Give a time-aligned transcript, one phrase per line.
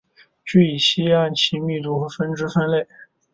[0.43, 2.87] 聚乙烯按其密度和分支分类。